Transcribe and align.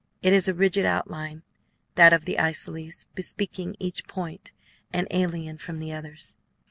It 0.23 0.33
is 0.33 0.47
a 0.47 0.55
rigid 0.55 0.83
outline, 0.83 1.43
that 1.93 2.11
of 2.11 2.25
the 2.25 2.39
isosceles, 2.39 3.05
bespeaking 3.13 3.75
each 3.77 4.07
point 4.07 4.51
an 4.91 5.05
alien 5.11 5.59
from 5.59 5.77
the 5.79 5.93
others. 5.93 6.35